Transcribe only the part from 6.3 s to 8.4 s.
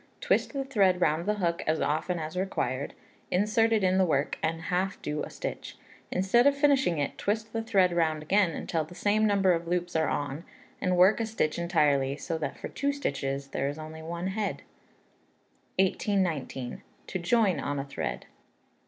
of finishing it, twist the thread round